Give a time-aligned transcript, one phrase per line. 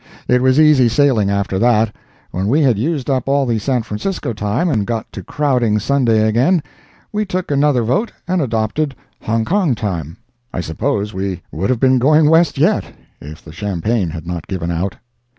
[0.27, 1.95] It was easy sailing after that.
[2.31, 6.27] When we had used up all the San Francisco time, and got to crowding Sunday
[6.27, 6.63] again,
[7.13, 10.17] we took another vote and adopted Hongkong time.
[10.51, 12.83] I suppose we would have been going west yet,
[13.21, 14.95] if the champagne had not given out.